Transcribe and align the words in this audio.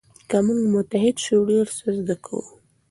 که 0.29 0.37
موږ 0.45 0.61
متحد 0.73 1.15
سو 1.25 1.35
ډېر 1.49 1.67
څه 1.77 1.87
زده 1.97 2.15
کوو. 2.25 2.43